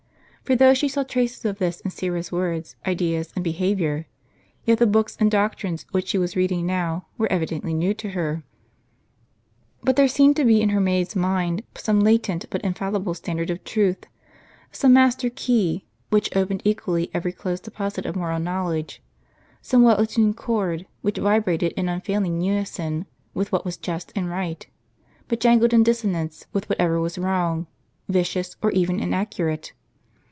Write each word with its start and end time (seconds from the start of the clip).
For 0.43 0.55
though 0.57 0.73
she 0.73 0.89
saw 0.89 1.03
traces 1.03 1.45
of 1.45 1.59
this 1.59 1.79
in 1.79 1.91
Syra's 1.91 2.29
words, 2.29 2.75
ideas, 2.85 3.31
and 3.37 3.41
behavior, 3.43 4.05
yet 4.65 4.79
the 4.79 4.85
books 4.87 5.15
and 5.17 5.31
doctrines 5.31 5.85
which 5.91 6.09
she 6.09 6.17
was 6.17 6.35
reading 6.35 6.65
now, 6.65 7.05
were 7.17 7.31
evidently 7.31 7.73
new 7.73 7.93
to 7.93 8.09
her. 8.09 8.43
But 9.81 9.95
there 9.95 10.09
seemed 10.09 10.35
to 10.35 10.43
be 10.43 10.59
in 10.59 10.67
her 10.69 10.81
maid's 10.81 11.15
mind 11.15 11.63
some 11.77 12.01
latent 12.01 12.47
but 12.49 12.59
infallible 12.63 13.13
standard 13.13 13.49
of 13.49 13.63
truth, 13.63 13.99
some 14.73 14.91
master 14.91 15.29
key, 15.29 15.85
which 16.09 16.35
opened 16.35 16.63
equally 16.65 17.09
every 17.13 17.31
closed 17.31 17.63
deposit 17.63 18.05
of 18.05 18.17
moral 18.17 18.39
knowledge, 18.41 19.01
some 19.61 19.83
well 19.83 20.01
attuned 20.01 20.35
chord, 20.35 20.85
which 21.01 21.15
vibrated 21.17 21.71
in 21.77 21.87
unfailing 21.87 22.41
unison 22.41 23.05
with 23.33 23.53
what 23.53 23.63
was 23.63 23.77
just 23.77 24.11
and 24.17 24.29
right, 24.29 24.67
but 25.29 25.39
jangled 25.39 25.71
in 25.73 25.81
dir 25.83 25.93
dissonance 25.93 26.45
with 26.51 26.67
whatever 26.67 26.99
was 26.99 27.17
wrong, 27.17 27.67
vicious, 28.09 28.57
or 28.61 28.71
even 28.71 28.97
inac 28.99 29.29
curate. 29.31 29.71